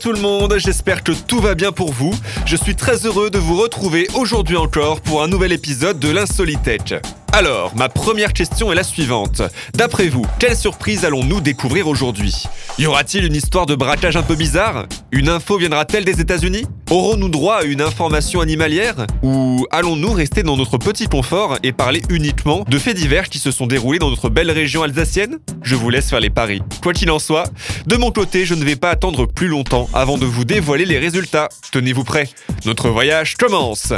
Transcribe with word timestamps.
Tout 0.00 0.12
le 0.12 0.20
monde, 0.20 0.54
j'espère 0.58 1.02
que 1.02 1.10
tout 1.10 1.40
va 1.40 1.56
bien 1.56 1.72
pour 1.72 1.92
vous. 1.92 2.14
Je 2.46 2.56
suis 2.56 2.76
très 2.76 3.04
heureux 3.04 3.30
de 3.30 3.38
vous 3.38 3.56
retrouver 3.56 4.06
aujourd'hui 4.14 4.56
encore 4.56 5.00
pour 5.00 5.24
un 5.24 5.28
nouvel 5.28 5.52
épisode 5.52 5.98
de 5.98 6.08
l'Insolitech. 6.08 6.94
Alors, 7.32 7.74
ma 7.74 7.88
première 7.88 8.32
question 8.32 8.70
est 8.70 8.76
la 8.76 8.84
suivante. 8.84 9.42
D'après 9.74 10.08
vous, 10.08 10.24
quelle 10.38 10.56
surprise 10.56 11.04
allons-nous 11.04 11.40
découvrir 11.40 11.88
aujourd'hui? 11.88 12.44
Y 12.80 12.86
aura-t-il 12.86 13.24
une 13.24 13.34
histoire 13.34 13.66
de 13.66 13.74
braquage 13.74 14.16
un 14.16 14.22
peu 14.22 14.36
bizarre? 14.36 14.86
Une 15.10 15.28
info 15.28 15.58
viendra-t-elle 15.58 16.04
des 16.04 16.20
États-Unis? 16.20 16.64
Aurons-nous 16.90 17.28
droit 17.28 17.56
à 17.56 17.62
une 17.64 17.82
information 17.82 18.40
animalière? 18.40 19.04
Ou 19.24 19.66
allons-nous 19.72 20.12
rester 20.12 20.44
dans 20.44 20.56
notre 20.56 20.78
petit 20.78 21.08
confort 21.08 21.58
et 21.64 21.72
parler 21.72 22.02
uniquement 22.08 22.64
de 22.68 22.78
faits 22.78 22.96
divers 22.96 23.28
qui 23.28 23.40
se 23.40 23.50
sont 23.50 23.66
déroulés 23.66 23.98
dans 23.98 24.10
notre 24.10 24.28
belle 24.28 24.52
région 24.52 24.84
alsacienne? 24.84 25.40
Je 25.64 25.74
vous 25.74 25.90
laisse 25.90 26.08
faire 26.08 26.20
les 26.20 26.30
paris. 26.30 26.62
Quoi 26.80 26.92
qu'il 26.92 27.10
en 27.10 27.18
soit, 27.18 27.50
de 27.86 27.96
mon 27.96 28.12
côté, 28.12 28.46
je 28.46 28.54
ne 28.54 28.62
vais 28.62 28.76
pas 28.76 28.90
attendre 28.90 29.26
plus 29.26 29.48
longtemps 29.48 29.90
avant 29.92 30.16
de 30.16 30.24
vous 30.24 30.44
dévoiler 30.44 30.84
les 30.84 30.98
résultats. 30.98 31.48
Tenez-vous 31.72 32.04
prêts, 32.04 32.28
notre 32.64 32.90
voyage 32.90 33.34
commence 33.34 33.92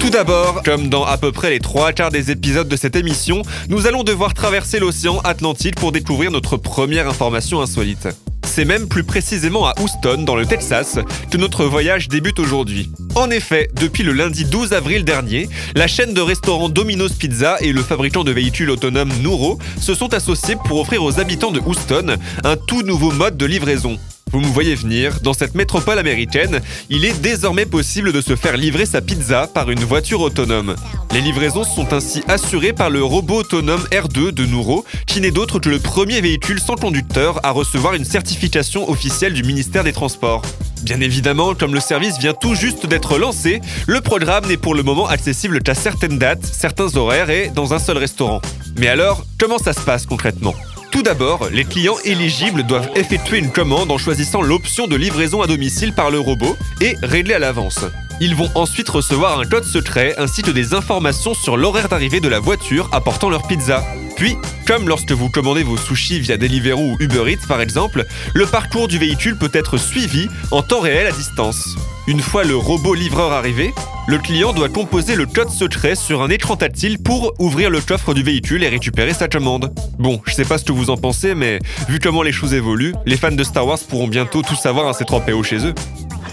Tout 0.00 0.08
d'abord, 0.08 0.62
comme 0.62 0.88
dans 0.88 1.04
à 1.04 1.18
peu 1.18 1.30
près 1.30 1.50
les 1.50 1.60
trois 1.60 1.92
quarts 1.92 2.10
des 2.10 2.30
épisodes 2.30 2.68
de 2.68 2.76
cette 2.76 2.96
émission, 2.96 3.42
nous 3.68 3.86
allons 3.86 4.02
devoir 4.02 4.32
traverser 4.32 4.78
l'océan 4.78 5.18
Atlantique 5.24 5.74
pour 5.74 5.92
découvrir 5.92 6.30
notre 6.30 6.56
première 6.56 7.06
information 7.06 7.60
insolite. 7.60 8.08
C'est 8.46 8.64
même 8.64 8.88
plus 8.88 9.04
précisément 9.04 9.66
à 9.66 9.74
Houston, 9.78 10.22
dans 10.22 10.36
le 10.36 10.46
Texas, 10.46 10.98
que 11.30 11.36
notre 11.36 11.66
voyage 11.66 12.08
débute 12.08 12.38
aujourd'hui. 12.38 12.90
En 13.14 13.28
effet, 13.28 13.68
depuis 13.78 14.04
le 14.04 14.12
lundi 14.12 14.46
12 14.46 14.72
avril 14.72 15.04
dernier, 15.04 15.50
la 15.74 15.86
chaîne 15.86 16.14
de 16.14 16.22
restaurants 16.22 16.70
Domino's 16.70 17.12
Pizza 17.12 17.58
et 17.60 17.72
le 17.72 17.82
fabricant 17.82 18.24
de 18.24 18.32
véhicules 18.32 18.70
autonomes 18.70 19.12
Nuro 19.20 19.58
se 19.78 19.94
sont 19.94 20.14
associés 20.14 20.56
pour 20.64 20.80
offrir 20.80 21.04
aux 21.04 21.20
habitants 21.20 21.52
de 21.52 21.60
Houston 21.60 22.16
un 22.42 22.56
tout 22.56 22.82
nouveau 22.82 23.12
mode 23.12 23.36
de 23.36 23.44
livraison. 23.44 23.98
Vous 24.30 24.40
me 24.40 24.46
voyez 24.46 24.74
venir, 24.74 25.20
dans 25.22 25.32
cette 25.32 25.54
métropole 25.54 25.98
américaine, 25.98 26.60
il 26.90 27.04
est 27.06 27.18
désormais 27.20 27.64
possible 27.64 28.12
de 28.12 28.20
se 28.20 28.36
faire 28.36 28.56
livrer 28.56 28.84
sa 28.84 29.00
pizza 29.00 29.46
par 29.46 29.70
une 29.70 29.80
voiture 29.80 30.20
autonome. 30.20 30.76
Les 31.12 31.22
livraisons 31.22 31.64
sont 31.64 31.94
ainsi 31.94 32.22
assurées 32.28 32.74
par 32.74 32.90
le 32.90 33.02
robot 33.02 33.40
autonome 33.40 33.86
R2 33.90 34.32
de 34.32 34.44
Nuro, 34.44 34.84
qui 35.06 35.22
n'est 35.22 35.30
d'autre 35.30 35.58
que 35.58 35.70
le 35.70 35.78
premier 35.78 36.20
véhicule 36.20 36.60
sans 36.60 36.76
conducteur 36.76 37.40
à 37.42 37.52
recevoir 37.52 37.94
une 37.94 38.04
certification 38.04 38.90
officielle 38.90 39.32
du 39.32 39.42
ministère 39.42 39.84
des 39.84 39.92
Transports. 39.92 40.42
Bien 40.82 41.00
évidemment, 41.00 41.54
comme 41.54 41.74
le 41.74 41.80
service 41.80 42.18
vient 42.18 42.34
tout 42.34 42.54
juste 42.54 42.86
d'être 42.86 43.18
lancé, 43.18 43.60
le 43.86 44.00
programme 44.00 44.46
n'est 44.46 44.58
pour 44.58 44.74
le 44.74 44.82
moment 44.82 45.08
accessible 45.08 45.62
qu'à 45.62 45.74
certaines 45.74 46.18
dates, 46.18 46.44
certains 46.44 46.96
horaires 46.96 47.30
et 47.30 47.50
dans 47.54 47.72
un 47.72 47.78
seul 47.78 47.96
restaurant. 47.96 48.42
Mais 48.76 48.88
alors, 48.88 49.24
comment 49.38 49.58
ça 49.58 49.72
se 49.72 49.80
passe 49.80 50.06
concrètement? 50.06 50.54
Tout 50.90 51.02
d'abord, 51.02 51.48
les 51.52 51.64
clients 51.64 51.98
éligibles 52.04 52.62
doivent 52.62 52.90
effectuer 52.94 53.38
une 53.38 53.50
commande 53.50 53.90
en 53.90 53.98
choisissant 53.98 54.42
l'option 54.42 54.86
de 54.86 54.96
livraison 54.96 55.42
à 55.42 55.46
domicile 55.46 55.92
par 55.92 56.10
le 56.10 56.18
robot 56.18 56.56
et 56.80 56.96
régler 57.02 57.34
à 57.34 57.38
l'avance. 57.38 57.80
Ils 58.20 58.34
vont 58.34 58.50
ensuite 58.54 58.88
recevoir 58.88 59.38
un 59.38 59.44
code 59.44 59.64
secret 59.64 60.14
ainsi 60.18 60.42
que 60.42 60.50
des 60.50 60.74
informations 60.74 61.34
sur 61.34 61.56
l'horaire 61.56 61.88
d'arrivée 61.88 62.20
de 62.20 62.28
la 62.28 62.40
voiture 62.40 62.88
apportant 62.92 63.30
leur 63.30 63.46
pizza. 63.46 63.84
Puis, 64.16 64.36
comme 64.66 64.88
lorsque 64.88 65.12
vous 65.12 65.28
commandez 65.28 65.62
vos 65.62 65.76
sushis 65.76 66.20
via 66.20 66.36
Deliveroo 66.36 66.92
ou 66.92 66.96
Uber 66.98 67.30
Eats 67.32 67.46
par 67.46 67.60
exemple, 67.60 68.04
le 68.34 68.46
parcours 68.46 68.88
du 68.88 68.98
véhicule 68.98 69.36
peut 69.36 69.52
être 69.52 69.76
suivi 69.76 70.28
en 70.50 70.62
temps 70.62 70.80
réel 70.80 71.06
à 71.06 71.12
distance. 71.12 71.76
Une 72.08 72.20
fois 72.20 72.42
le 72.42 72.56
robot 72.56 72.94
livreur 72.94 73.32
arrivé, 73.32 73.74
le 74.06 74.16
client 74.16 74.54
doit 74.54 74.70
composer 74.70 75.14
le 75.14 75.26
code 75.26 75.50
secret 75.50 75.94
sur 75.94 76.22
un 76.22 76.30
écran 76.30 76.56
tactile 76.56 76.98
pour 76.98 77.34
ouvrir 77.38 77.68
le 77.68 77.82
coffre 77.82 78.14
du 78.14 78.22
véhicule 78.22 78.64
et 78.64 78.68
récupérer 78.70 79.12
sa 79.12 79.28
commande. 79.28 79.74
Bon, 79.98 80.18
je 80.24 80.32
sais 80.32 80.46
pas 80.46 80.56
ce 80.56 80.64
que 80.64 80.72
vous 80.72 80.88
en 80.88 80.96
pensez, 80.96 81.34
mais 81.34 81.58
vu 81.86 81.98
comment 81.98 82.22
les 82.22 82.32
choses 82.32 82.54
évoluent, 82.54 82.94
les 83.04 83.18
fans 83.18 83.30
de 83.30 83.44
Star 83.44 83.66
Wars 83.66 83.78
pourront 83.86 84.08
bientôt 84.08 84.40
tout 84.40 84.56
savoir 84.56 84.88
un 84.88 84.92
C3PO 84.92 85.44
chez 85.44 85.66
eux. 85.66 85.74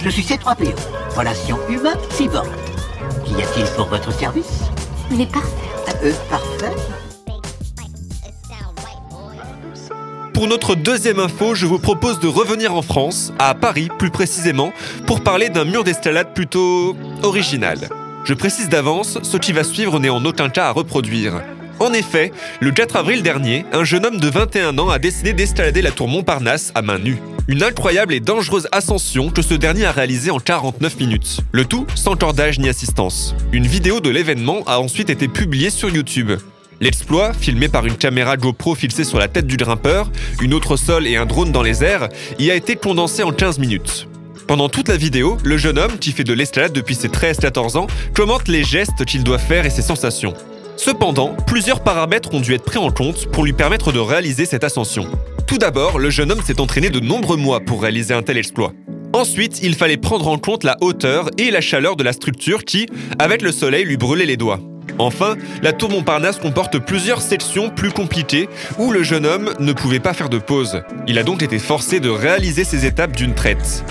Je 0.02 0.09
suis 0.09 0.24
C3PO, 0.24 0.74
relation 1.14 1.59
humain-cyborg. 1.68 2.47
Qu'y 3.25 3.34
a-t-il 3.44 3.66
pour 3.75 3.88
votre 3.90 4.18
service? 4.18 4.62
Mais 5.12 5.25
parfait. 5.25 5.50
Euh, 6.06 6.14
parfait. 6.30 6.72
Pour 10.35 10.50
notre 10.50 10.75
deuxième 10.75 11.19
info, 11.19 11.56
je 11.56 11.66
vous 11.66 11.79
propose 11.79 12.19
de 12.19 12.28
revenir 12.28 12.75
en 12.75 12.81
France, 12.81 13.31
à 13.40 13.56
Paris 13.56 13.88
plus 13.97 14.09
précisément, 14.09 14.73
pour 15.07 15.22
parler 15.22 15.47
d'un 15.47 15.63
mur 15.63 15.85
d'escalade 15.85 16.34
plutôt 16.34 16.94
original. 17.23 17.88
Je 18.25 18.34
précise 18.34 18.68
d'avance, 18.68 19.18
ce 19.23 19.38
qui 19.38 19.53
va 19.53 19.63
suivre 19.63 19.97
n'est 19.97 20.09
en 20.09 20.25
aucun 20.25 20.50
cas 20.50 20.66
à 20.66 20.72
reproduire. 20.72 21.41
En 21.79 21.94
effet, 21.94 22.34
le 22.59 22.72
4 22.72 22.97
avril 22.97 23.23
dernier, 23.23 23.66
un 23.72 23.85
jeune 23.85 24.06
homme 24.06 24.19
de 24.19 24.28
21 24.28 24.78
ans 24.78 24.90
a 24.90 25.00
décidé 25.00 25.31
d'escalader 25.31 25.81
la 25.81 25.91
tour 25.91 26.09
Montparnasse 26.09 26.73
à 26.75 26.81
main 26.81 27.00
nue. 27.00 27.22
Une 27.47 27.63
incroyable 27.63 28.13
et 28.13 28.19
dangereuse 28.19 28.67
ascension 28.73 29.29
que 29.29 29.41
ce 29.41 29.53
dernier 29.53 29.85
a 29.85 29.94
réalisée 29.94 30.31
en 30.31 30.40
49 30.40 31.00
minutes. 31.00 31.40
Le 31.53 31.63
tout 31.63 31.88
sans 31.96 32.17
cordage 32.17 32.59
ni 32.59 32.67
assistance. 32.67 33.35
Une 33.53 33.67
vidéo 33.67 34.02
de 34.02 34.09
l'événement 34.09 34.63
a 34.67 34.79
ensuite 34.79 35.09
été 35.09 35.29
publiée 35.29 35.69
sur 35.69 35.90
YouTube. 35.90 36.34
L'exploit, 36.81 37.34
filmé 37.34 37.69
par 37.69 37.86
une 37.86 37.96
caméra 37.96 38.38
GoPro 38.38 38.75
fixée 38.75 39.03
sur 39.03 39.18
la 39.18 39.28
tête 39.28 39.47
du 39.47 39.58
grimpeur, 39.58 40.12
une 40.41 40.53
autre 40.53 40.75
sol 40.75 41.08
et 41.08 41.16
un 41.16 41.25
drone 41.25 41.52
dans 41.52 41.63
les 41.63 41.84
airs, 41.84 42.09
y 42.38 42.52
a 42.52 42.56
été 42.56 42.75
condensé 42.75 43.24
en 43.24 43.31
15 43.31 43.59
minutes. 43.59 44.08
Pendant 44.47 44.69
toute 44.69 44.90
la 44.90 44.97
vidéo, 44.97 45.38
le 45.44 45.58
jeune 45.58 45.80
homme, 45.80 45.97
qui 45.97 46.12
fait 46.12 46.24
de 46.24 46.34
l'escalade 46.34 46.74
depuis 46.74 46.96
ses 46.96 47.08
13-14 47.08 47.78
ans, 47.78 47.88
commente 48.14 48.47
les 48.47 48.64
gestes 48.64 49.06
qu'il 49.06 49.24
doit 49.24 49.40
faire 49.40 49.66
et 49.66 49.69
ses 49.69 49.81
sensations. 49.81 50.34
Cependant, 50.78 51.35
plusieurs 51.47 51.81
paramètres 51.81 52.34
ont 52.34 52.41
dû 52.41 52.53
être 52.53 52.66
pris 52.66 52.78
en 52.78 52.91
compte 52.91 53.28
pour 53.31 53.46
lui 53.46 53.53
permettre 53.53 53.91
de 53.91 54.00
réaliser 54.00 54.46
cette 54.46 54.64
ascension. 54.64 55.08
Tout 55.47 55.58
d'abord, 55.58 55.97
le 55.97 56.09
jeune 56.09 56.31
homme 56.31 56.44
s'est 56.44 56.59
entraîné 56.59 56.90
de 56.90 57.00
nombreux 57.00 57.38
mois 57.38 57.62
pour 57.62 57.81
réaliser 57.81 58.14
un 58.14 58.22
tel 58.22 58.38
exploit. 58.38 58.74
Ensuite, 59.14 59.62
il 59.64 59.75
fallait 59.75 59.97
prendre 59.97 60.28
en 60.28 60.38
compte 60.38 60.66
la 60.66 60.75
hauteur 60.81 61.30
et 61.38 61.50
la 61.50 61.62
chaleur 61.62 61.96
de 61.96 62.03
la 62.03 62.12
structure 62.12 62.66
qui, 62.66 62.88
avec 63.18 63.41
le 63.41 63.53
soleil, 63.53 63.85
lui 63.85 63.96
brûlait 63.96 64.25
les 64.25 64.38
doigts. 64.38 64.59
Enfin, 64.98 65.36
la 65.62 65.74
tour 65.74 65.90
Montparnasse 65.90 66.38
comporte 66.38 66.80
plusieurs 66.80 67.22
sections 67.22 67.70
plus 67.70 67.92
compliquées 67.92 68.50
où 68.78 68.92
le 68.92 69.04
jeune 69.04 69.26
homme 69.26 69.54
ne 69.60 69.74
pouvait 69.74 70.00
pas 70.00 70.14
faire 70.14 70.30
de 70.30 70.38
pause. 70.38 70.82
Il 71.08 71.20
a 71.20 71.24
donc 71.24 71.44
été 71.44 71.60
forcé 71.60 72.00
de 72.00 72.10
réaliser 72.10 72.64
ces 72.64 72.86
étapes 72.86 73.16
d'une 73.16 73.34
traite. 73.34 73.84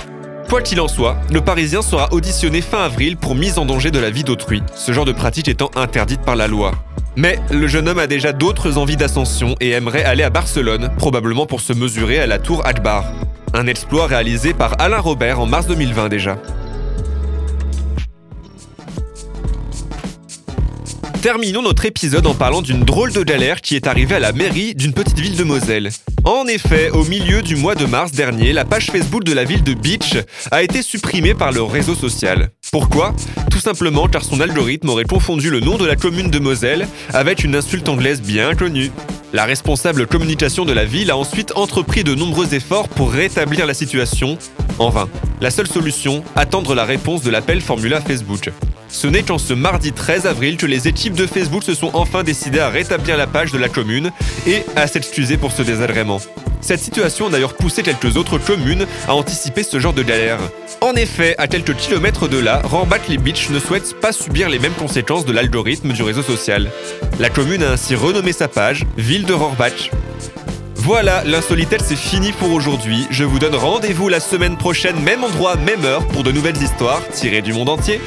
Quoi 0.48 0.62
qu'il 0.62 0.80
en 0.80 0.88
soit, 0.88 1.16
le 1.32 1.40
Parisien 1.40 1.82
sera 1.82 2.12
auditionné 2.12 2.60
fin 2.60 2.84
avril 2.84 3.16
pour 3.16 3.34
mise 3.34 3.58
en 3.58 3.64
danger 3.64 3.90
de 3.90 3.98
la 3.98 4.10
vie 4.10 4.24
d'autrui, 4.24 4.62
ce 4.74 4.92
genre 4.92 5.04
de 5.04 5.12
pratique 5.12 5.48
étant 5.48 5.70
interdite 5.74 6.20
par 6.20 6.36
la 6.36 6.46
loi. 6.46 6.72
Mais 7.16 7.38
le 7.50 7.66
jeune 7.66 7.88
homme 7.88 7.98
a 7.98 8.06
déjà 8.06 8.32
d'autres 8.32 8.76
envies 8.76 8.96
d'ascension 8.96 9.54
et 9.60 9.70
aimerait 9.70 10.04
aller 10.04 10.22
à 10.22 10.30
Barcelone, 10.30 10.90
probablement 10.98 11.46
pour 11.46 11.60
se 11.60 11.72
mesurer 11.72 12.18
à 12.18 12.26
la 12.26 12.38
tour 12.38 12.66
Akbar. 12.66 13.04
Un 13.52 13.66
exploit 13.66 14.06
réalisé 14.06 14.52
par 14.52 14.74
Alain 14.80 14.98
Robert 14.98 15.40
en 15.40 15.46
mars 15.46 15.66
2020 15.66 16.08
déjà. 16.08 16.36
Terminons 21.24 21.62
notre 21.62 21.86
épisode 21.86 22.26
en 22.26 22.34
parlant 22.34 22.60
d'une 22.60 22.84
drôle 22.84 23.10
de 23.10 23.22
galère 23.22 23.62
qui 23.62 23.76
est 23.76 23.86
arrivée 23.86 24.16
à 24.16 24.18
la 24.18 24.32
mairie 24.32 24.74
d'une 24.74 24.92
petite 24.92 25.18
ville 25.18 25.38
de 25.38 25.42
Moselle. 25.42 25.88
En 26.24 26.46
effet, 26.46 26.90
au 26.90 27.02
milieu 27.04 27.40
du 27.40 27.56
mois 27.56 27.74
de 27.74 27.86
mars 27.86 28.12
dernier, 28.12 28.52
la 28.52 28.66
page 28.66 28.90
Facebook 28.90 29.24
de 29.24 29.32
la 29.32 29.44
ville 29.44 29.62
de 29.62 29.72
Beach 29.72 30.18
a 30.50 30.62
été 30.62 30.82
supprimée 30.82 31.32
par 31.32 31.50
le 31.50 31.62
réseau 31.62 31.94
social. 31.94 32.50
Pourquoi? 32.70 33.14
Tout 33.50 33.58
simplement 33.58 34.06
car 34.06 34.22
son 34.22 34.38
algorithme 34.38 34.90
aurait 34.90 35.06
confondu 35.06 35.48
le 35.48 35.60
nom 35.60 35.78
de 35.78 35.86
la 35.86 35.96
commune 35.96 36.30
de 36.30 36.38
Moselle 36.38 36.86
avec 37.14 37.42
une 37.42 37.56
insulte 37.56 37.88
anglaise 37.88 38.20
bien 38.20 38.54
connue. 38.54 38.92
La 39.32 39.46
responsable 39.46 40.06
communication 40.06 40.66
de 40.66 40.74
la 40.74 40.84
ville 40.84 41.10
a 41.10 41.16
ensuite 41.16 41.56
entrepris 41.56 42.04
de 42.04 42.14
nombreux 42.14 42.52
efforts 42.52 42.90
pour 42.90 43.10
rétablir 43.10 43.64
la 43.64 43.72
situation. 43.72 44.36
En 44.78 44.90
vain. 44.90 45.08
La 45.40 45.50
seule 45.50 45.68
solution, 45.68 46.22
attendre 46.36 46.74
la 46.74 46.84
réponse 46.84 47.22
de 47.22 47.30
l'appel 47.30 47.62
Formula 47.62 48.02
Facebook. 48.02 48.50
Ce 48.94 49.08
n'est 49.08 49.24
qu'en 49.24 49.38
ce 49.38 49.52
mardi 49.52 49.92
13 49.92 50.24
avril 50.24 50.56
que 50.56 50.66
les 50.66 50.86
équipes 50.86 51.14
de 51.14 51.26
Facebook 51.26 51.64
se 51.64 51.74
sont 51.74 51.90
enfin 51.94 52.22
décidées 52.22 52.60
à 52.60 52.68
rétablir 52.68 53.16
la 53.16 53.26
page 53.26 53.50
de 53.50 53.58
la 53.58 53.68
commune 53.68 54.12
et 54.46 54.62
à 54.76 54.86
s'excuser 54.86 55.36
pour 55.36 55.50
ce 55.50 55.62
désagrément. 55.62 56.20
Cette 56.60 56.78
situation 56.78 57.26
a 57.26 57.30
d'ailleurs 57.30 57.54
poussé 57.54 57.82
quelques 57.82 58.16
autres 58.16 58.38
communes 58.38 58.86
à 59.08 59.16
anticiper 59.16 59.64
ce 59.64 59.80
genre 59.80 59.94
de 59.94 60.04
galère. 60.04 60.38
En 60.80 60.94
effet, 60.94 61.34
à 61.38 61.48
quelques 61.48 61.74
kilomètres 61.74 62.28
de 62.28 62.38
là, 62.38 62.62
Rohrbach-les 62.62 63.18
Beach 63.18 63.50
ne 63.50 63.58
souhaite 63.58 63.98
pas 64.00 64.12
subir 64.12 64.48
les 64.48 64.60
mêmes 64.60 64.72
conséquences 64.72 65.24
de 65.24 65.32
l'algorithme 65.32 65.92
du 65.92 66.04
réseau 66.04 66.22
social. 66.22 66.70
La 67.18 67.30
commune 67.30 67.64
a 67.64 67.72
ainsi 67.72 67.96
renommé 67.96 68.30
sa 68.30 68.46
page 68.46 68.86
Ville 68.96 69.26
de 69.26 69.32
Rohrbach. 69.32 69.90
Voilà, 70.76 71.24
l'insolitaire 71.24 71.80
c'est 71.82 71.96
fini 71.96 72.30
pour 72.30 72.52
aujourd'hui. 72.52 73.08
Je 73.10 73.24
vous 73.24 73.40
donne 73.40 73.56
rendez-vous 73.56 74.08
la 74.08 74.20
semaine 74.20 74.56
prochaine, 74.56 75.00
même 75.00 75.24
endroit, 75.24 75.56
même 75.56 75.84
heure, 75.84 76.06
pour 76.08 76.22
de 76.22 76.30
nouvelles 76.30 76.62
histoires 76.62 77.02
tirées 77.08 77.42
du 77.42 77.52
monde 77.52 77.70
entier. 77.70 78.00